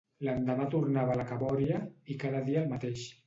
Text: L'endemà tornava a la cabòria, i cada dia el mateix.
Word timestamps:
L'endemà 0.27 0.65
tornava 0.75 1.13
a 1.15 1.17
la 1.19 1.27
cabòria, 1.33 1.79
i 2.13 2.17
cada 2.25 2.43
dia 2.51 2.65
el 2.65 2.73
mateix. 2.75 3.07